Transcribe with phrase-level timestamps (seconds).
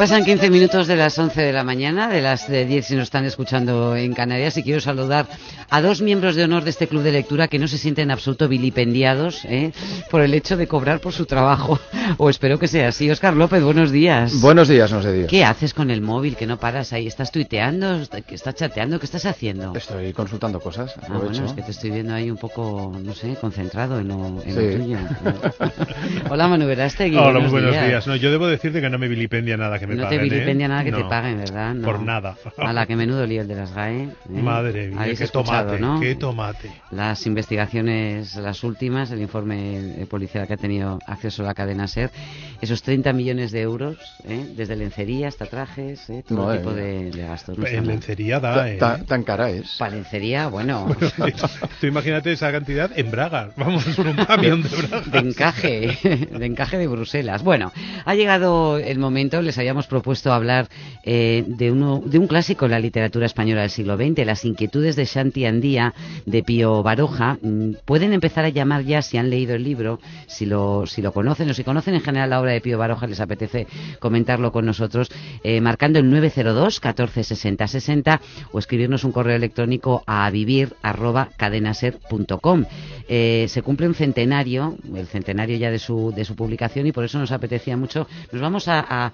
[0.00, 3.04] Pasan 15 minutos de las 11 de la mañana, de las de 10 si nos
[3.04, 5.26] están escuchando en Canarias, y quiero saludar
[5.70, 8.10] a dos miembros de honor de este club de lectura que no se sienten en
[8.10, 9.72] absoluto vilipendiados ¿eh?
[10.10, 11.78] por el hecho de cobrar por su trabajo.
[12.18, 13.10] O espero que sea así.
[13.10, 14.40] Oscar López, buenos días.
[14.40, 15.28] Buenos días, no sé días.
[15.28, 17.06] ¿Qué haces con el móvil que no paras ahí?
[17.06, 18.00] ¿Estás tuiteando?
[18.28, 18.98] ¿Estás chateando?
[18.98, 19.74] ¿Qué estás haciendo?
[19.74, 20.94] Estoy consultando cosas.
[21.02, 24.42] Ah, bueno, es que te estoy viendo ahí un poco, no sé, concentrado en lo,
[24.44, 24.98] en lo tuyo.
[26.30, 27.16] Hola, Manu Verástegui.
[27.16, 28.06] Hola, buenos, buenos días.
[28.06, 30.18] No, yo debo decirte que no me vilipendia nada que me no paguen.
[30.18, 30.68] No te vilipendia ¿eh?
[30.68, 31.74] nada que no, te paguen, ¿verdad?
[31.74, 31.84] No.
[31.84, 32.36] Por nada.
[32.56, 34.02] A la que menudo lío el de las GAE.
[34.02, 34.08] ¿eh?
[34.28, 36.00] Madre mía, qué tomate, ¿no?
[36.00, 36.70] qué tomate.
[36.90, 41.99] Las investigaciones, las últimas, el informe policial que ha tenido acceso a la cadena SER,
[42.60, 43.96] esos 30 millones de euros,
[44.28, 44.52] ¿eh?
[44.54, 46.22] desde lencería hasta trajes, ¿eh?
[46.26, 47.56] todo Madre tipo de, de, gastos.
[47.56, 48.76] No en lencería da, ¿eh?
[48.76, 49.76] Tan, tan cara es.
[49.78, 50.94] Para lencería, bueno.
[51.16, 51.36] bueno
[51.80, 55.10] tú imagínate esa cantidad en bragas, vamos, un camión de bragas.
[55.10, 55.98] De encaje,
[56.30, 57.42] de encaje de Bruselas.
[57.42, 57.72] Bueno,
[58.04, 60.68] ha llegado el momento, les habíamos propuesto hablar
[61.04, 64.96] eh, de, uno, de un clásico en la literatura española del siglo XX, Las inquietudes
[64.96, 65.94] de Shanti Andía,
[66.26, 67.38] de Pío Baroja.
[67.40, 71.12] Mm, pueden empezar a llamar ya, si han leído el libro, si lo, si lo
[71.12, 73.66] conocen o si conocen en general la obra de Pío Baroja, les apetece
[73.98, 75.10] comentarlo con nosotros,
[75.42, 78.20] eh, marcando el 902 14 60 60
[78.52, 82.64] o escribirnos un correo electrónico a vivir arroba cadenaser.com.
[83.08, 87.04] Eh, se cumple un centenario, el centenario ya de su, de su publicación y por
[87.04, 88.06] eso nos apetecía mucho.
[88.32, 89.12] Nos vamos a, a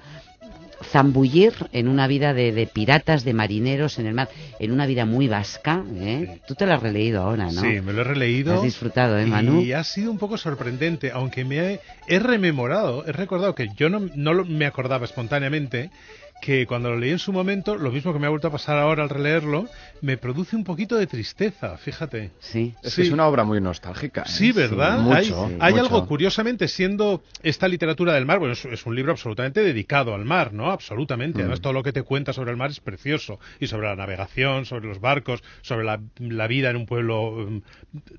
[0.82, 5.06] zambullir en una vida de, de, piratas, de marineros en el mar, en una vida
[5.06, 5.82] muy vasca.
[5.96, 6.30] ¿eh?
[6.34, 6.40] Sí.
[6.46, 7.60] Tú te lo has releído ahora, ¿no?
[7.60, 8.54] Sí, me lo he releído.
[8.54, 9.60] Has disfrutado, ¿eh, Manu?
[9.60, 13.88] Y ha sido un poco sorprendente, aunque me he, he rememorado, he recordado que yo
[13.88, 15.90] no, no me acordaba espontáneamente
[16.40, 18.78] que cuando lo leí en su momento, lo mismo que me ha vuelto a pasar
[18.78, 19.68] ahora al releerlo,
[20.00, 22.30] me produce un poquito de tristeza, fíjate.
[22.38, 22.74] Sí.
[22.82, 23.02] Es sí.
[23.02, 24.22] que es una obra muy nostálgica.
[24.22, 24.28] ¿eh?
[24.28, 24.98] Sí, ¿verdad?
[24.98, 25.84] Sí, mucho, hay, hay mucho.
[25.84, 30.24] algo, curiosamente, siendo esta literatura del mar, bueno, es, es, un libro absolutamente dedicado al
[30.24, 30.70] mar, ¿no?
[30.70, 31.38] Absolutamente.
[31.38, 31.42] Mm.
[31.42, 33.40] Además, todo lo que te cuenta sobre el mar es precioso.
[33.58, 37.62] Y sobre la navegación, sobre los barcos, sobre la, la vida en un pueblo um,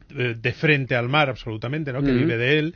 [0.09, 2.01] de frente al mar, absolutamente, ¿no?
[2.01, 2.17] Que mm.
[2.17, 2.75] vive de él.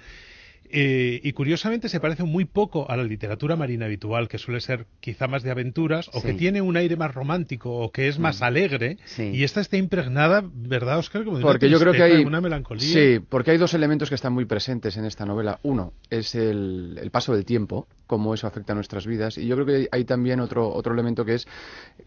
[0.71, 4.85] Eh, y curiosamente se parece muy poco a la literatura marina habitual, que suele ser
[4.99, 6.27] quizá más de aventuras, o sí.
[6.27, 8.43] que tiene un aire más romántico, o que es más mm.
[8.43, 8.97] alegre.
[9.05, 9.31] Sí.
[9.33, 11.23] Y esta está impregnada, ¿verdad, Oscar?
[11.23, 12.87] Como de porque una yo creo que hay una melancolía.
[12.87, 15.59] Sí, porque hay dos elementos que están muy presentes en esta novela.
[15.63, 19.37] Uno es el, el paso del tiempo, cómo eso afecta a nuestras vidas.
[19.37, 21.47] Y yo creo que hay también otro, otro elemento que es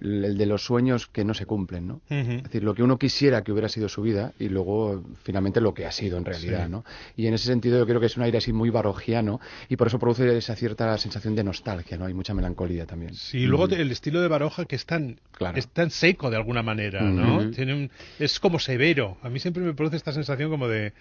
[0.01, 1.95] el de los sueños que no se cumplen, ¿no?
[2.11, 2.37] Uh -huh.
[2.39, 5.75] Es decir, lo que uno quisiera que hubiera sido su vida y luego finalmente lo
[5.75, 6.69] que ha sido en realidad.
[6.69, 6.85] ¿no?
[7.17, 9.89] Y en ese sentido yo creo que es un aire así muy barogiano y por
[9.89, 12.07] eso produce esa cierta sensación de nostalgia, ¿no?
[12.07, 13.15] Hay mucha melancolía también.
[13.15, 13.79] Sí, y luego -huh.
[13.79, 15.59] el estilo de Baroja que es tan, claro.
[15.59, 17.51] es tan seco de alguna manera, ¿no?
[17.51, 19.19] Tiene un, es como severo.
[19.23, 20.93] A mí siempre me produce esta sensación como de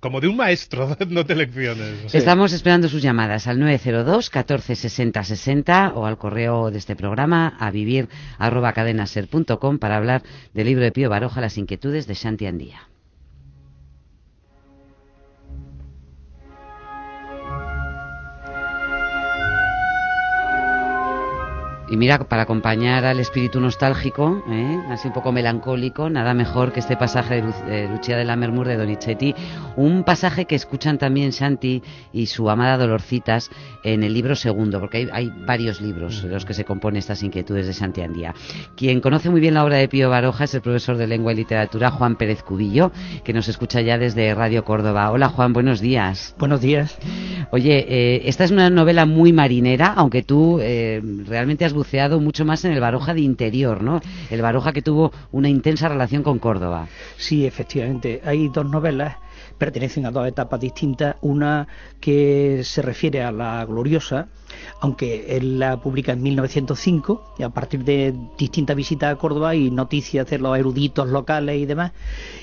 [0.00, 2.10] como de un maestro dándote lecciones.
[2.10, 2.18] Sí.
[2.18, 7.56] Estamos esperando sus llamadas al 902 14 60 60 o al correo de este programa
[7.58, 10.22] a vivir arroba cadenaser.com para hablar
[10.54, 12.95] del libro de Pío Baroja Las inquietudes de Shanti Andía.
[21.88, 24.80] Y mira, para acompañar al espíritu nostálgico, ¿eh?
[24.90, 28.34] así un poco melancólico, nada mejor que este pasaje de, Lu de Lucia de la
[28.34, 29.36] Mermur de Donizetti,
[29.76, 33.50] un pasaje que escuchan también Santi y su amada Dolorcitas
[33.84, 37.22] en el libro segundo, porque hay, hay varios libros de los que se componen estas
[37.22, 38.34] inquietudes de Santi Andía.
[38.76, 41.36] Quien conoce muy bien la obra de Pío Baroja es el profesor de Lengua y
[41.36, 42.90] Literatura, Juan Pérez Cubillo,
[43.22, 45.12] que nos escucha ya desde Radio Córdoba.
[45.12, 46.34] Hola Juan, buenos días.
[46.36, 46.98] Buenos días.
[47.52, 51.75] Oye, eh, esta es una novela muy marinera, aunque tú eh, realmente has
[52.20, 54.00] mucho más en el Baroja de interior, ¿no?
[54.30, 56.88] El Baroja que tuvo una intensa relación con Córdoba.
[57.16, 58.20] Sí, efectivamente.
[58.24, 59.16] Hay dos novelas
[59.58, 61.16] pertenecen a dos etapas distintas.
[61.20, 61.66] Una
[62.00, 64.28] que se refiere a la gloriosa,
[64.80, 69.70] aunque él la publica en 1905, y a partir de distintas visitas a Córdoba y
[69.70, 71.92] noticias de los eruditos locales y demás,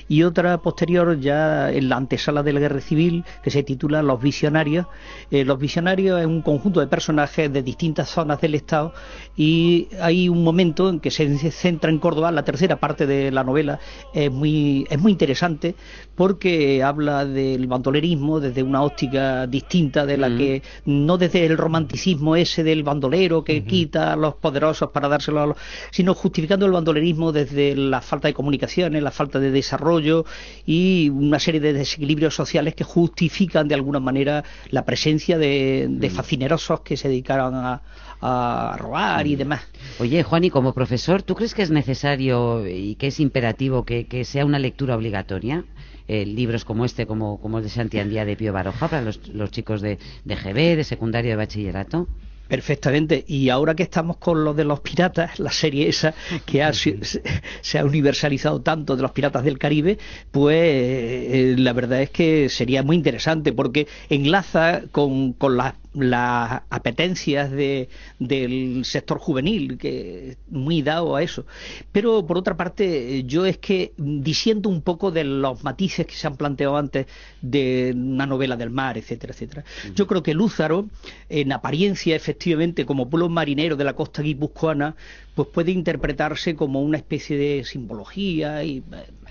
[0.08, 4.20] y otra posterior ya en la antesala de la guerra civil que se titula Los
[4.20, 4.86] Visionarios.
[5.30, 8.92] Eh, los Visionarios es un conjunto de personajes de distintas zonas del Estado
[9.36, 13.44] y hay un momento en que se centra en Córdoba, la tercera parte de la
[13.44, 13.78] novela
[14.12, 15.74] es muy, es muy interesante
[16.14, 20.38] porque habla del bandolerismo desde una óptica distinta de la mm.
[20.38, 25.08] que no desde el romanticismo romanticismo ese del bandolero que quita a los poderosos para
[25.08, 25.56] dárselo a los...
[25.90, 30.24] sino justificando el bandolerismo desde la falta de comunicaciones, la falta de desarrollo
[30.66, 36.10] y una serie de desequilibrios sociales que justifican de alguna manera la presencia de, de
[36.10, 37.82] fascinerosos que se dedicaron a,
[38.20, 39.62] a robar y demás.
[39.98, 44.06] Oye, Juan, y como profesor, ¿tú crees que es necesario y que es imperativo que,
[44.06, 45.64] que sea una lectura obligatoria?
[46.06, 49.50] Eh, libros como este, como, como el de Santiandía de Pío Baroja, para los, los
[49.50, 52.08] chicos de, de GB, de secundario, de bachillerato?
[52.48, 53.24] Perfectamente.
[53.26, 56.14] Y ahora que estamos con lo de los piratas, la serie esa
[56.44, 59.98] que ha, se, ha universalizado tanto de los piratas del Caribe,
[60.30, 66.62] pues eh, la verdad es que sería muy interesante porque enlaza con, con las las
[66.70, 67.88] apetencias de,
[68.18, 71.46] del sector juvenil, que es muy dado a eso.
[71.92, 76.26] Pero por otra parte, yo es que disiento un poco de los matices que se
[76.26, 77.06] han planteado antes
[77.40, 79.64] de una novela del mar, etcétera, etcétera.
[79.94, 80.86] Yo creo que Lúzaro,
[81.28, 84.96] en apariencia, efectivamente, como pueblo marinero de la costa guipuzcoana,
[85.34, 88.82] pues puede interpretarse como una especie de simbología y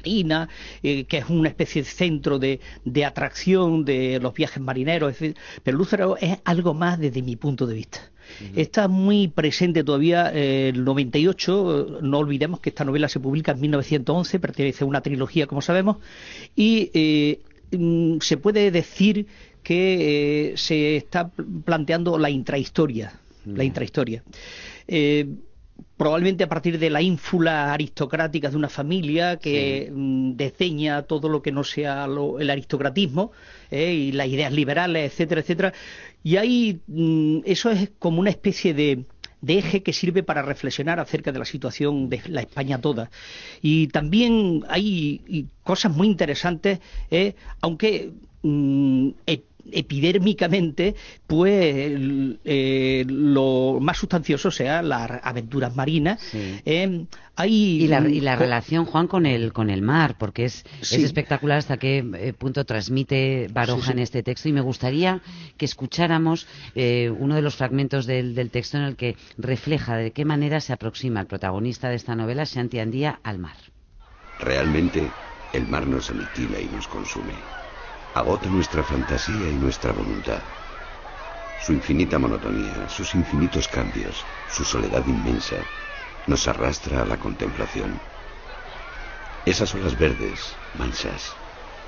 [0.03, 0.47] eh,
[0.83, 2.59] eh, que es una especie de centro de,
[3.05, 5.15] atracción de los viajes marineros,
[5.63, 8.00] pero Lúcero es algo más desde mi punto de vista.
[8.55, 13.61] Está muy presente todavía eh, el 98, no olvidemos que esta novela se publica en
[13.61, 15.97] 1911, pertenece a una trilogía, como sabemos,
[16.56, 17.39] y eh,
[17.71, 19.27] mm, se puede decir
[19.61, 21.29] que se está
[21.65, 23.13] planteando la intrahistoria,
[23.45, 24.23] la intrahistoria
[25.98, 31.42] probablemente a partir de la ínfula aristocrática de una familia que mm, desdeña todo lo
[31.42, 33.31] que no sea el aristocratismo
[33.69, 35.74] eh, y las ideas liberales, etcétera, etcétera.
[36.24, 39.06] Y ahí mm, eso es como una especie de,
[39.45, 43.12] eje que sirve para reflexionar acerca de la situación de la España toda.
[43.62, 46.80] Y también hay cosas muy interesantes,
[47.12, 49.10] eh, aunque mm,
[49.71, 50.95] epidérmicamente,
[51.27, 51.92] pues
[52.44, 56.21] eh, lo más sustancioso sea las aventuras marinas.
[56.33, 57.06] Eh,
[57.45, 62.33] y la, relación, Juan, con el, con el mar, porque es, espectacular hasta qué eh,
[62.33, 64.50] punto transmite Baroja en este texto.
[64.50, 65.21] Y me gustaría
[65.57, 70.25] que escucháramos uno de los fragmentos del, del, texto en el que refleja de qué
[70.25, 73.56] manera se aproxima el protagonista de esta novela, Santi Andía, al mar.
[74.39, 75.09] Realmente,
[75.54, 77.33] el mar nos aniquila y nos consume
[78.13, 80.44] agota nuestra fantasía y nuestra voluntad.
[81.65, 85.65] Su infinita monotonía, sus infinitos cambios, su soledad inmensa,
[86.27, 88.00] nos arrastra a la contemplación.
[89.45, 91.33] Esas olas verdes, mansas,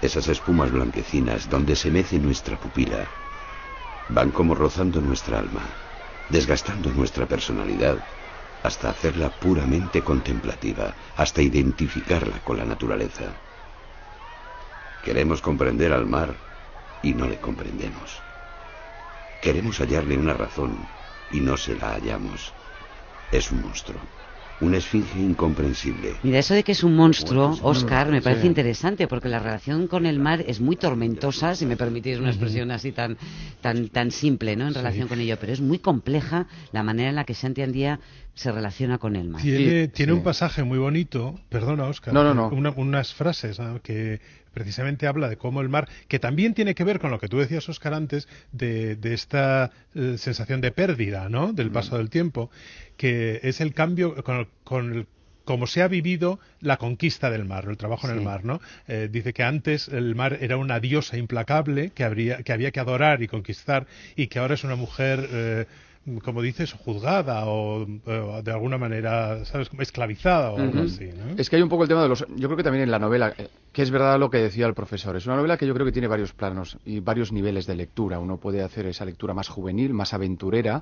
[0.01, 3.07] esas espumas blanquecinas donde se mece nuestra pupila,
[4.09, 5.61] van como rozando nuestra alma,
[6.29, 7.97] desgastando nuestra personalidad
[8.63, 13.44] hasta hacerla puramente contemplativa, hasta identificarla con la naturaleza.
[15.05, 16.35] Queremos comprender al mar
[17.03, 18.23] y no le comprendemos.
[19.39, 20.87] Queremos hallarle una razón
[21.29, 22.53] y no se la hallamos.
[23.31, 24.01] Es un monstruo.
[24.61, 26.15] Una esfinge incomprensible.
[26.23, 30.07] Mira, eso de que es un monstruo, Oscar, me parece interesante porque la relación con
[30.07, 33.17] el mar es muy tormentosa, si me permitís una expresión así tan
[33.61, 34.67] tan tan simple, ¿no?
[34.67, 37.99] En relación con ello, pero es muy compleja la manera en la que Santi Andía
[38.35, 39.41] se relaciona con el mar.
[39.41, 42.73] Tiene, tiene un pasaje muy bonito, perdona, Oscar, no, no, no.
[42.75, 44.19] unas frases que
[44.53, 47.39] precisamente habla de cómo el mar, que también tiene que ver con lo que tú
[47.39, 51.53] decías, Oscar, antes, de, esta eh, sensación de pérdida, ¿no?
[51.53, 51.97] Del paso mm.
[51.97, 52.49] del tiempo,
[52.97, 55.07] que es el cambio con, con
[55.45, 58.59] como se ha vivido la conquista del mar, el trabajo en el mar, ¿no?
[58.87, 62.79] Eh, dice que antes el mar era una diosa implacable que, habría, que había que
[62.79, 63.85] adorar y conquistar
[64.15, 65.65] y que ahora es una mujer eh,
[66.23, 69.69] como dices, juzgada o, de alguna manera, ¿sabes?
[69.79, 71.35] Esclavizada o algo así, ¿no?
[71.37, 72.25] Es que hay un poco el tema de los...
[72.35, 74.73] Yo creo que también en la novela, eh, que es verdad lo que decía el
[74.73, 77.75] profesor, es una novela que yo creo que tiene varios planos y varios niveles de
[77.75, 78.19] lectura.
[78.19, 80.81] Uno puede hacer esa lectura más juvenil, más aventurera,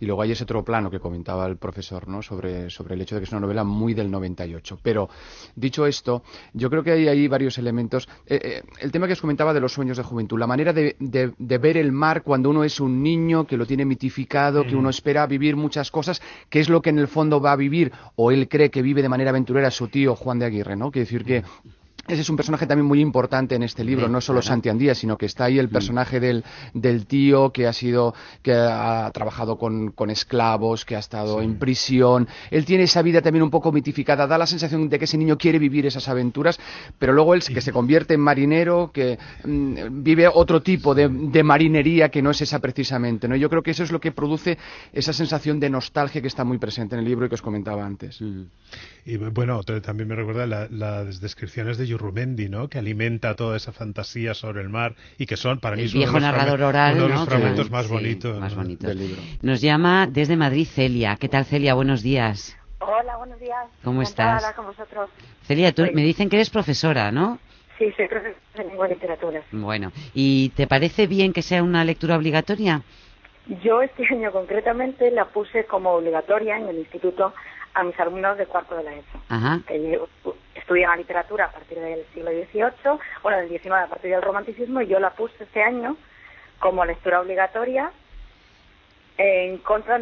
[0.00, 2.20] y luego hay ese otro plano que comentaba el profesor, ¿no?
[2.20, 4.80] Sobre, sobre el hecho de que es una novela muy del 98.
[4.82, 5.08] Pero,
[5.54, 8.08] dicho esto, yo creo que hay ahí varios elementos.
[8.26, 10.96] Eh, eh, el tema que os comentaba de los sueños de juventud, la manera de,
[10.98, 14.90] de ver el mar cuando uno es un niño que lo tiene mitificado, que uno
[14.90, 16.20] espera vivir muchas cosas,
[16.50, 19.00] que es lo que en el fondo va a vivir, o él cree que vive
[19.00, 20.90] de manera aventurera su tío Juan de Aguirre, ¿no?
[20.90, 21.44] Quiere decir que
[22.08, 25.16] ese es un personaje también muy importante en este libro, no solo Santi Andía, sino
[25.16, 25.72] que está ahí el mm.
[25.72, 26.44] personaje del,
[26.74, 31.58] del tío que ha sido, que ha trabajado con, con esclavos, que ha estado en
[31.58, 32.26] prisión.
[32.50, 35.38] Él tiene esa vida también un poco mitificada, da la sensación de que ese niño
[35.38, 36.58] quiere vivir esas aventuras,
[36.98, 41.42] pero luego él que se convierte en marinero, que mm, vive otro tipo de, de,
[41.42, 43.28] marinería que no es esa precisamente.
[43.28, 43.36] ¿no?
[43.36, 44.58] Yo creo que eso es lo que produce
[44.92, 47.84] esa sensación de nostalgia que está muy presente en el libro y que os comentaba
[47.84, 48.20] antes.
[49.04, 52.68] Y bueno, también me recuerda las descripciones de Yurrumendi, ¿no?
[52.68, 56.18] Que alimenta toda esa fantasía sobre el mar y que son para mí el viejo
[56.18, 57.14] narrador oral, uno de ¿no?
[57.20, 58.64] los fragmentos Que- más sí, bonitos, más ¿no?
[58.64, 59.20] del libro.
[59.42, 61.16] Nos llama desde Madrid Celia.
[61.16, 61.74] ¿Qué tal Celia?
[61.74, 62.56] Buenos días.
[62.80, 63.58] Hola, buenos días.
[63.84, 64.36] ¿Cómo estás?
[64.42, 65.10] hablar con vosotros.
[65.42, 67.38] Celia, tú me dicen que eres profesora, ¿no?
[67.78, 69.42] Sí, soy profesora de lengua y literatura.
[69.52, 72.82] Bueno, ¿y te parece bien que sea una lectura obligatoria?
[73.62, 77.34] Yo este año concretamente la puse como obligatoria en el instituto
[77.74, 79.18] a mis alumnos de cuarto de la ESO.
[79.28, 79.60] Ajá.
[79.66, 79.98] que
[80.54, 84.80] estudian la literatura a partir del siglo XVIII, bueno, del XIX a partir del romanticismo,
[84.82, 85.96] y yo la puse este año
[86.60, 87.90] como lectura obligatoria
[89.18, 89.98] en contra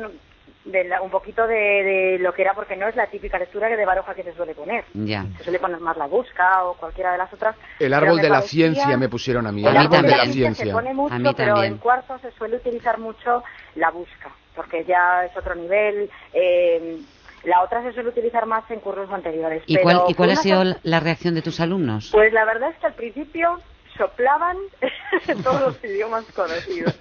[0.65, 3.69] de la- un poquito de, de lo que era, porque no es la típica lectura
[3.69, 4.85] que de Baroja que se suele poner.
[4.93, 5.25] Ya.
[5.39, 7.57] Se suele poner más la busca o cualquiera de las otras.
[7.79, 9.65] El árbol de la parecía- ciencia me pusieron a mí.
[9.65, 10.55] A El mí árbol de la también.
[10.55, 10.73] se ciencia.
[10.75, 11.73] pone mucho, A mí pero también.
[11.73, 13.43] en cuarto se suele utilizar mucho
[13.77, 16.11] la busca, porque ya es otro nivel.
[16.35, 16.99] eh,
[17.45, 19.63] la otra se suele utilizar más en cursos anteriores.
[19.67, 22.11] ¿Y pero cuál, y fue cuál ha sido la reacción de tus alumnos?
[22.13, 23.61] Pues la verdad es que al principio
[23.97, 24.57] soplaban
[25.43, 26.97] todos los idiomas conocidos.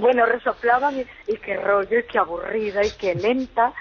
[0.00, 3.72] bueno, resoplaban y, y qué rollo, y qué aburrida, y qué lenta,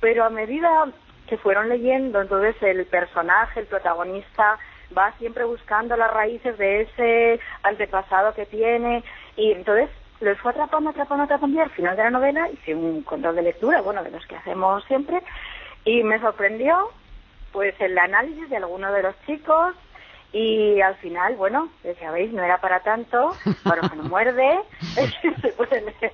[0.00, 0.86] pero a medida
[1.28, 4.58] que fueron leyendo, entonces el personaje, el protagonista,
[4.96, 9.04] va siempre buscando las raíces de ese antepasado que tiene,
[9.36, 9.88] y entonces
[10.20, 13.42] los fue atrapando, atrapando, atrapando, y al final de la novela hice un control de
[13.42, 15.22] lectura, bueno, de los que hacemos siempre,
[15.84, 16.90] y me sorprendió
[17.52, 19.74] pues el análisis de algunos de los chicos
[20.32, 23.34] y al final, bueno, decía, veis, no era para tanto,
[23.64, 24.60] Baroja no muerde,
[25.42, 26.12] se puede leer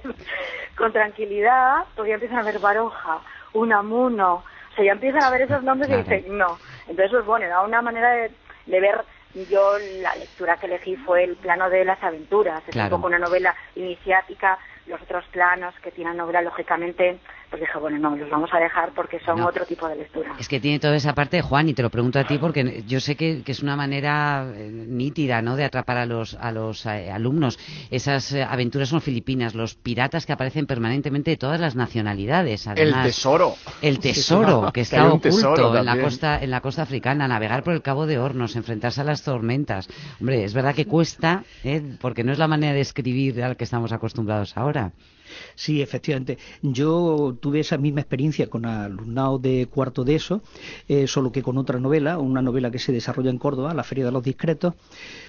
[0.77, 3.19] con tranquilidad, porque ya empiezan a ver Baroja,
[3.53, 6.03] Unamuno, o sea, ya empiezan a ver esos nombres Claro.
[6.03, 6.59] y dicen, no.
[6.89, 8.31] Entonces, pues bueno, era una manera de,
[8.67, 9.05] de ver,
[9.45, 12.97] yo la lectura que elegí fue el plano de las aventuras, es Claro.
[12.97, 17.19] un poco una novela iniciática, los otros planos que tiene la novela, lógicamente,
[17.51, 19.47] pues dije, bueno, no, los vamos a dejar porque son No.
[19.47, 20.35] otro tipo de lectura.
[20.39, 23.01] Es que tiene toda esa parte, Juan, y te lo pregunto a ti porque yo
[23.01, 26.85] sé que, que es una manera eh, nítida, ¿no?, de atrapar a los, a los
[26.87, 27.59] eh, alumnos.
[27.91, 32.67] Esas eh, aventuras son filipinas, los piratas que aparecen permanentemente de todas las nacionalidades.
[32.67, 33.55] El Además, tesoro.
[33.83, 37.73] El tesoro, que Que está oculto en la costa en la costa africana, navegar por
[37.75, 39.89] el Cabo de Hornos, enfrentarse a las tormentas.
[40.21, 41.83] Hombre, es verdad que cuesta, ¿eh?
[42.01, 44.93] porque no es la manera de escribir al que estamos acostumbrados ahora.
[45.55, 46.39] Sí, efectivamente.
[46.63, 50.43] Yo tuve esa misma experiencia con alumnado de cuarto de eso,
[50.89, 54.05] eh, solo que con otra novela, una novela que se desarrolla en Córdoba, La Feria
[54.05, 54.75] de los Discretos,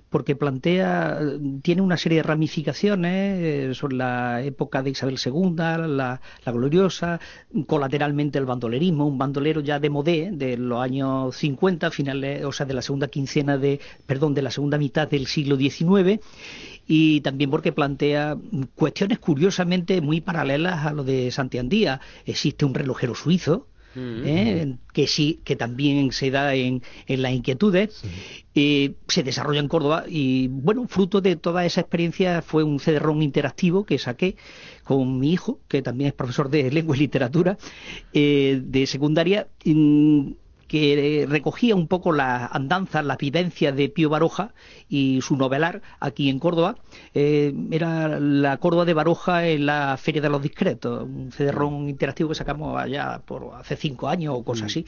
[0.10, 1.20] porque plantea,
[1.62, 7.20] tiene una serie de ramificaciones eh, sobre la época de Isabel II, la, la gloriosa,
[7.66, 12.66] colateralmente el bandolerismo, un bandolero ya de modé de los años 50, finales, o sea,
[12.66, 16.20] de la segunda quincena de, perdón, de la segunda mitad del siglo XIX
[16.88, 18.38] y también porque plantea
[18.76, 22.00] cuestiones curiosamente muy paralelas a lo de Santiandía.
[22.26, 24.76] Existe un relojero suizo, ¿eh?
[24.94, 28.02] que sí, que también se da en, en las inquietudes,
[28.56, 33.22] eh, se desarrolla en Córdoba y bueno, fruto de toda esa experiencia fue un cederrón
[33.22, 34.36] interactivo que saqué
[34.84, 37.58] con mi hijo, que también es profesor de lengua y literatura
[38.14, 39.48] eh, de secundaria.
[39.66, 40.32] mm,
[40.68, 44.54] que recogía un poco las andanzas, las vivencias de Pío Baroja
[44.90, 46.76] y su novelar aquí en Córdoba.
[47.14, 52.30] Eh, era la Córdoba de Baroja en la Feria de los Discretos, un cederrón interactivo
[52.30, 54.86] que sacamos allá por hace cinco años o cosas así.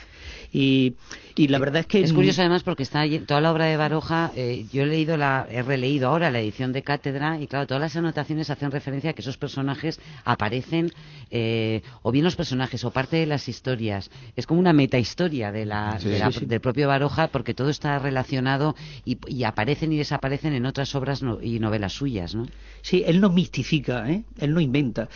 [0.51, 0.95] Y,
[1.35, 2.01] y la verdad es que...
[2.01, 5.15] Es curioso además porque está allí- toda la obra de Baroja, eh, yo he leído
[5.17, 9.11] la, he releído ahora la edición de Cátedra y claro, todas las anotaciones hacen referencia
[9.11, 10.91] a que esos personajes aparecen,
[11.31, 14.09] eh, o bien los personajes o parte de las historias.
[14.35, 16.45] Es como una metahistoria de la, Sí, de la- sí, sí.
[16.45, 21.21] del propio Baroja porque todo está relacionado y, y aparecen y desaparecen en otras obras
[21.23, 22.45] no- y novelas suyas, ¿no?
[22.81, 24.23] Sí, él no mistifica, ¿eh?
[24.39, 25.07] él no inventa.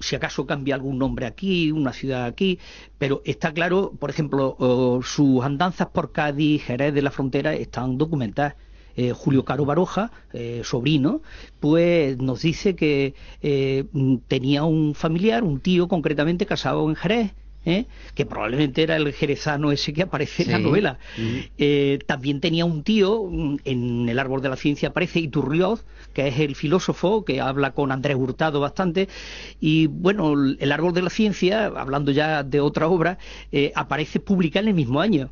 [0.00, 2.58] Si acaso cambia algún nombre aquí, una ciudad aquí,
[2.98, 4.56] pero está claro, por ejemplo,
[5.02, 8.54] sus andanzas por Cádiz, Jerez de la Frontera están documentadas.
[9.00, 11.22] Eh, Julio Caro Baroja, eh, sobrino,
[11.60, 13.84] pues nos dice que eh,
[14.26, 17.32] tenía un familiar, un tío concretamente casado en Jerez,
[17.64, 17.86] ¿eh?
[18.14, 20.98] que probablemente era el jerezano ese que aparece en la novela.
[21.16, 21.36] Mm.
[21.58, 26.28] Eh, también tenía un tío, mm, en el árbol de la ciencia aparece Iturrioz, que
[26.28, 29.08] es el filósofo que habla con Andrés Hurtado bastante,
[29.60, 33.18] y bueno, el árbol de la ciencia, hablando ya de otra obra,
[33.52, 35.30] eh, aparece publicada en el mismo año.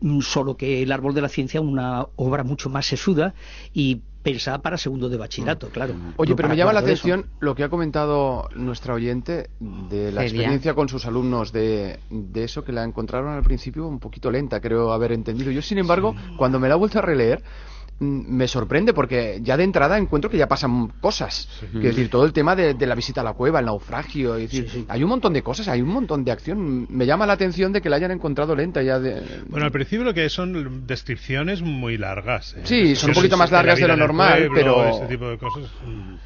[0.00, 3.34] Mm, solo que el árbol de la ciencia es una obra mucho más sesuda
[3.72, 5.94] y pensada para segundo de bachillerato, claro.
[6.16, 10.22] Oye, no pero me llama la atención lo que ha comentado nuestra oyente de la
[10.22, 14.60] experiencia con sus alumnos, de, de eso que la encontraron al principio un poquito lenta,
[14.60, 15.50] creo haber entendido.
[15.50, 19.56] Yo, sin embargo, cuando me la he vuelto a releer, mm, me sorprende porque ya
[19.56, 21.48] de entrada encuentro que ya pasan cosas.
[21.62, 24.84] Es decir, todo el tema de, la visita a la cueva, el naufragio, es decir,
[24.88, 26.86] hay un montón de cosas, hay un montón de acción.
[26.90, 29.22] Me llama la atención de que la hayan encontrado lenta ya de...
[29.48, 32.54] Bueno, al principio lo que son descripciones muy largas.
[32.56, 32.62] ¿eh?
[32.64, 34.88] Sí, son un poquito más largas de, lo normal, pero...
[34.88, 35.70] Ese tipo de cosas.
[35.86, 36.16] Mm.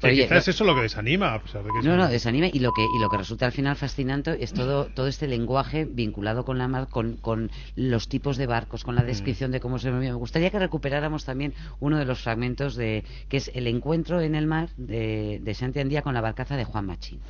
[0.00, 2.60] Sí, quizás eso es lo que desanima, a pesar de que no, no, desanima y
[2.60, 6.44] lo que y lo que resulta al final fascinante es todo todo este lenguaje vinculado
[6.44, 9.06] con la mar, con, con los tipos de barcos, con la mm.
[9.06, 10.10] descripción de cómo se movía.
[10.10, 14.34] Me gustaría que recuperáramos también uno de los fragmentos de que es el encuentro en
[14.34, 17.20] el mar de, de Santi Andía con la barcaza de Juan Machín.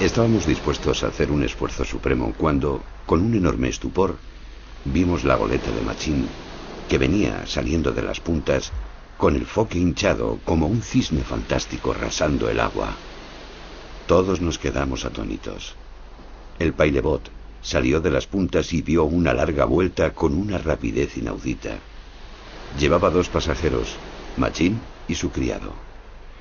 [0.00, 4.16] Estábamos dispuestos a hacer un esfuerzo supremo cuando, con un enorme estupor,
[4.84, 6.26] vimos la goleta de Machín
[6.88, 8.72] que venía saliendo de las puntas
[9.16, 12.96] con el foque hinchado como un cisne fantástico rasando el agua.
[14.06, 15.74] Todos nos quedamos atónitos.
[16.58, 17.30] El pailebot
[17.62, 21.78] salió de las puntas y dio una larga vuelta con una rapidez inaudita.
[22.80, 23.94] Llevaba dos pasajeros,
[24.38, 25.74] Machín y su criado.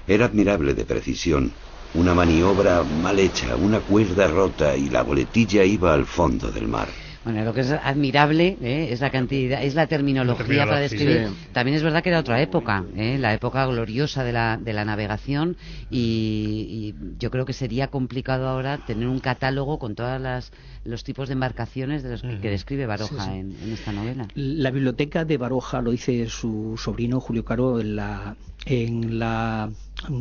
[0.08, 1.52] Era admirable de precisión,
[1.96, 6.88] una maniobra mal hecha, una cuerda rota y la boletilla iba al fondo del mar.
[7.26, 8.88] Bueno, lo que es admirable ¿eh?
[8.92, 11.28] es la cantidad, es la terminología, para describir.
[11.52, 13.18] También es verdad que era otra época, ¿eh?
[13.20, 15.58] la época gloriosa de la, de la navegación
[15.92, 20.52] y, yo creo que sería complicado ahora tener un catálogo con todas las
[20.84, 24.28] los tipos de embarcaciones de los que, describe Baroja En, esta novela.
[24.36, 29.70] La biblioteca de Baroja, lo dice su sobrino Julio Caro en la, en la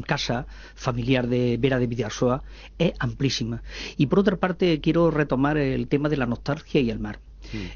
[0.07, 2.43] casa familiar de Vera de Vidasoa,
[2.79, 3.63] es amplísima.
[3.97, 7.21] Y por otra parte, quiero retomar el tema de la nostalgia y el mar.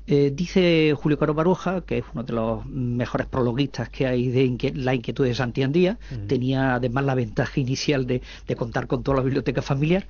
[0.07, 4.73] Eh, dice Julio Caro Baroja, que es uno de los mejores prologuistas que hay de
[4.75, 8.23] la inquietud de Santiandía, tenía además la ventaja inicial de,
[8.57, 10.07] contar con toda la biblioteca familiar,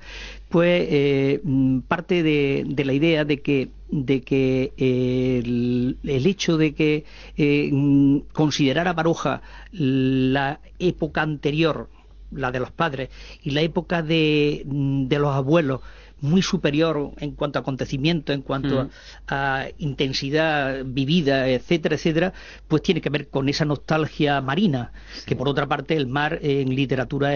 [0.49, 7.05] pues eh, mm, parte de, la idea de que de que el, hecho de que
[7.37, 9.41] eh, mm, considerara Baroja
[9.71, 11.89] la época anterior,
[12.31, 13.09] la de los padres,
[13.43, 15.81] y la época de, mm, de los abuelos,
[16.23, 18.89] muy superior en cuanto a acontecimiento, en cuanto
[19.27, 22.33] a, intensidad vivida, etcétera, etcétera,
[22.67, 24.91] pues tiene que ver con esa nostalgia marina,
[25.25, 27.31] que por otra parte el mar en literatura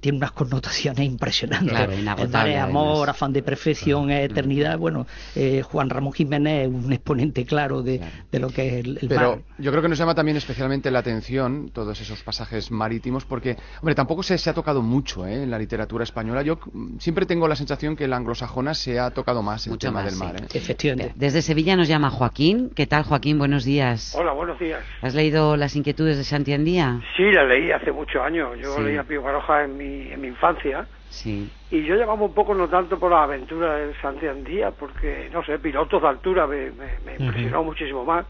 [0.00, 1.78] tiene unas connotaciones impresionantes.
[1.90, 4.78] el mar es amor, afán de perfección, eternidad.
[4.78, 8.00] Bueno, eh, Juan Ramón Jiménez es un exponente claro de,
[8.32, 12.00] lo que es el, Pero yo creo que nos llama también especialmente la atención todos
[12.00, 15.42] esos pasajes marítimos, porque, hombre, tampoco se, se ha tocado mucho ¿eh?
[15.42, 16.42] en la literatura española.
[16.42, 16.58] Yo
[16.98, 20.14] siempre tengo la sensación que el anglo anglosajona se ha tocado más el tema del
[20.14, 20.36] mar.
[20.36, 20.46] ¿eh?
[20.54, 21.12] Efectivamente.
[21.16, 22.70] Desde Sevilla nos llama Joaquín.
[22.76, 23.38] ¿Qué tal, Joaquín?
[23.38, 24.14] Buenos días.
[24.16, 24.80] Hola, buenos días.
[25.02, 27.00] ¿Has leído Las inquietudes de Santiandía?
[27.16, 28.56] Sí, las leí hace muchos años.
[28.60, 30.86] Yo leí a Pío Baroja en mi, en mi infancia.
[31.08, 31.50] Sí.
[31.72, 35.58] Y yo llamaba un poco no tanto por las aventuras de Santiandía, porque, no sé,
[35.58, 38.26] pilotos de altura me, me, impresionó muchísimo más.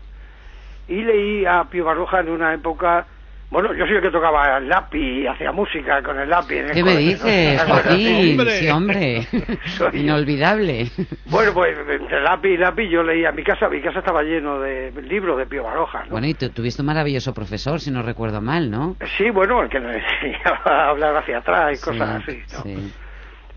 [0.89, 3.07] Y leí a Pío Baroja en una época
[3.51, 6.63] bueno, yo soy el que tocaba el lápiz, hacía música con el lápiz.
[6.73, 8.41] ¿Qué me dices, Joaquín?
[8.49, 9.27] Sí, hombre.
[9.93, 10.87] Inolvidable.
[11.27, 13.33] Bueno, pues entre lápiz y lápiz yo leía.
[13.33, 16.05] Mi casa, mi casa estaba lleno de libros de Pío Baroja.
[16.11, 18.97] Bueno, y tuviste un maravilloso profesor, si no recuerdo mal, ¿no?
[19.19, 22.41] Sí, bueno, el que me enseñaba a hablar hacia atrás y cosas así.
[22.47, 22.93] Sí.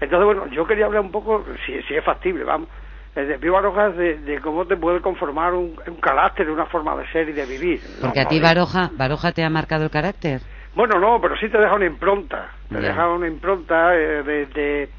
[0.02, 2.68] Entonces, bueno, yo quería hablar un poco, si, si es factible, vamos
[3.16, 7.30] de Pío Baroja de, de, cómo te puede conformar un, carácter, una forma de ser
[7.30, 7.80] y de vivir.
[8.02, 10.42] Porque a ti Baroja, Baroja te ha marcado el carácter.
[10.76, 12.50] Bueno, no, pero sí te deja una impronta.
[12.70, 14.90] Te deja una impronta eh, de,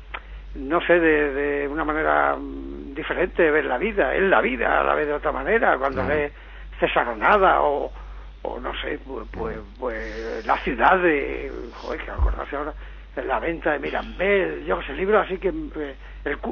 [0.55, 4.15] no sé, de, una manera mm, diferente de ver la vida.
[4.15, 5.77] Es la vida a la vez de otra manera.
[5.77, 6.33] Cuando ves
[6.79, 7.91] Cesaronada o,
[8.43, 12.75] o no sé, pues, pues, pues, la ciudad de, joder, que acordarse ahora,
[13.17, 15.49] la venta de Mirambel, yo que sé, libros así que...
[15.49, 15.95] Eh,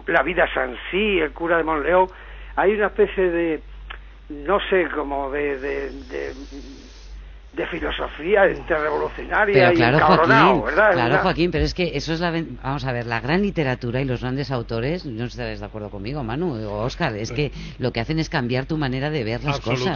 [0.07, 0.47] la vida
[0.91, 2.09] sí, el cura de Monleón,
[2.57, 3.63] hay una especie de,
[4.29, 6.33] no sé, como de, de, de
[7.53, 10.93] de filosofía interrevolucionaria pero claro, y Joaquín, ¿verdad?
[10.93, 12.33] Claro, Joaquín, pero es que eso es la...
[12.63, 15.67] Vamos a ver, la gran literatura y los grandes autores, no sé si estáis de
[15.67, 19.25] acuerdo conmigo, Manu o Oscar, es que lo que hacen es cambiar tu manera de
[19.25, 19.95] ver las cosas.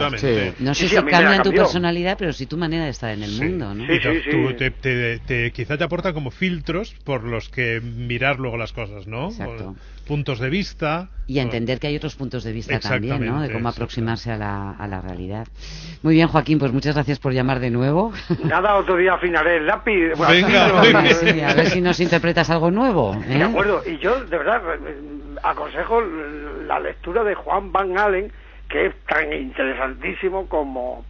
[0.59, 3.73] No sé si cambian tu personalidad, pero sí tu manera de estar en el mundo,
[3.73, 3.85] ¿no?
[4.29, 9.29] Tú, te, quizá te aporta como filtros por los que mirar luego las cosas, ¿no?
[9.29, 9.75] Exacto
[10.07, 11.09] puntos de vista.
[11.27, 13.41] Y a entender que hay otros puntos de vista también, ¿no?
[13.41, 15.45] De cómo aproximarse a la, a la realidad.
[16.01, 18.11] Muy bien, Joaquín, pues muchas gracias por llamar de nuevo.
[18.43, 20.13] Nada, otro día afinaré el lápiz.
[20.29, 20.65] Venga,
[21.49, 23.15] a ver si nos interpretas algo nuevo.
[23.27, 23.37] ¿eh?
[23.37, 24.61] De acuerdo, y yo de verdad
[25.43, 26.01] aconsejo
[26.67, 28.31] la lectura de Juan Van Allen,
[28.69, 31.05] que es tan interesantísimo como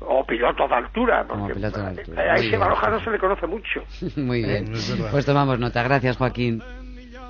[0.00, 2.22] o piloto de altura, porque piloto de altura.
[2.22, 3.82] a ese Baroja no se le conoce mucho.
[4.16, 4.72] Muy bien,
[5.10, 5.82] pues tomamos nota.
[5.82, 6.62] Gracias, Joaquín.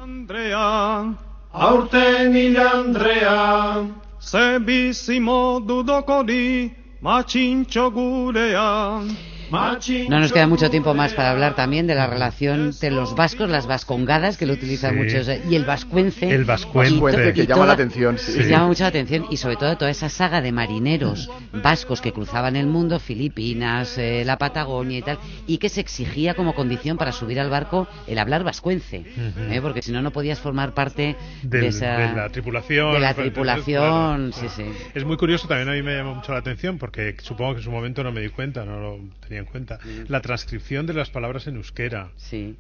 [0.03, 1.15] Andrea,
[1.53, 3.85] aurten hil Andrea,
[4.21, 9.17] zebizimo dudokori, ma cinciogulean.
[9.51, 13.49] No nos queda mucho tiempo más para hablar también de la relación entre los vascos,
[13.49, 14.97] las vascongadas, que lo utilizan Sí.
[14.97, 16.29] muchos, y el vascuence.
[16.31, 17.33] El vascuence.
[17.33, 18.43] Que y llama la atención, sí.
[18.45, 22.57] llama mucho la atención, y sobre todo toda esa saga de marineros vascos que cruzaban
[22.57, 27.13] el mundo, Filipinas, eh, la Patagonia y tal, y que se exigía como condición para
[27.13, 31.61] subir al barco el hablar vascuence, eh, porque si no, no podías formar parte Del-
[31.63, 32.93] de, esa, de la tripulación.
[32.93, 34.33] de la tripulación, claro.
[34.33, 34.65] sí, sí.
[34.95, 37.65] Es muy curioso, también a mí me llamó mucho la atención, porque supongo que en
[37.65, 41.11] su momento no me di cuenta, no lo tenía en cuenta, la transcripción de las
[41.11, 42.11] palabras en euskera.
[42.17, 42.57] Sí.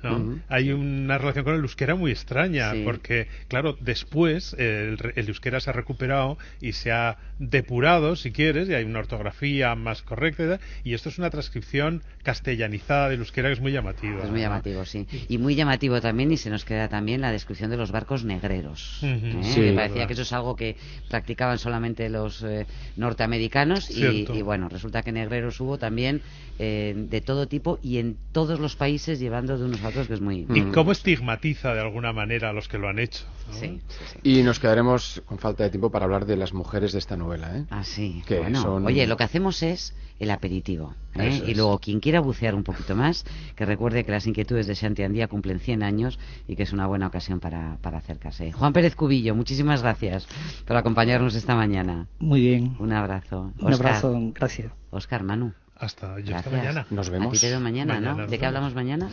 [0.48, 2.82] Hay una relación con el euskera muy extraña, Sí.
[2.84, 8.32] porque, claro, después el, re- el euskera se ha recuperado y se ha depurado, si
[8.32, 13.48] quieres, y hay una ortografía más correcta, y esto es una transcripción castellanizada del euskera
[13.48, 14.18] que es muy llamativa.
[14.18, 14.46] Es muy ¿no?
[14.46, 15.06] llamativo, sí.
[15.28, 18.98] Y muy llamativo también, y se nos queda también la descripción de los barcos negreros.
[19.02, 19.36] ¿eh?
[19.42, 20.06] Sí, que parecía verdad.
[20.06, 20.76] que eso es algo que
[21.08, 23.90] practicaban solamente los eh, norteamericanos.
[23.90, 26.20] Y, y bueno, resulta que negreros hubo también
[26.58, 30.14] eh, de todo tipo y en todos los países llevando de unos a otros, que
[30.14, 30.46] es muy.
[30.54, 30.72] Y Mm.
[30.72, 33.24] cómo estigmatiza de alguna manera a los que lo han hecho.
[33.48, 33.54] ¿no?
[33.54, 34.18] Sí, sí, sí.
[34.22, 37.56] Y nos quedaremos con falta de tiempo para hablar de las mujeres de esta novela,
[37.56, 37.64] ¿eh?
[37.70, 38.22] Ah, sí.
[38.26, 40.94] Que Bueno, son- oye, lo que hacemos es el aperitivo.
[41.14, 41.42] ¿eh?
[41.46, 43.24] Y luego, quien quiera bucear un poquito más,
[43.56, 46.86] que recuerde que las inquietudes de Shanti Andía cumplen 100 años y que es una
[46.86, 48.52] buena ocasión para, para acercarse.
[48.52, 50.26] Juan Pérez Cubillo, muchísimas gracias
[50.66, 52.06] por acompañarnos esta mañana.
[52.18, 52.76] Muy bien.
[52.78, 53.52] Un abrazo.
[53.60, 54.72] Un Óscar, abrazo, gracias.
[54.90, 55.52] Óscar, Manu.
[55.80, 56.86] Hasta, yo hasta mañana.
[56.90, 57.32] Nos A vemos.
[57.32, 58.22] ti te veo mañana, Mañana ¿no?
[58.22, 58.46] ¿De qué vemos.
[58.48, 59.08] hablamos mañana?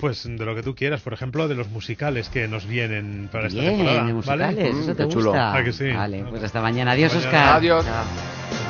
[0.00, 3.48] Pues de lo que tú quieras, por ejemplo, de los musicales que nos vienen para
[3.48, 4.04] esta temporada.
[4.04, 4.68] de musicales, ¿vale?
[4.68, 5.30] eso Mm, te chulo.
[5.30, 5.56] gusta.
[5.56, 5.90] Ah, que sí.
[5.90, 6.90] Vale, pues hasta mañana.
[6.92, 7.44] Adiós, Hasta mañana.
[7.46, 7.56] Óscar.
[7.56, 7.84] Adiós.
[7.86, 8.67] Chao.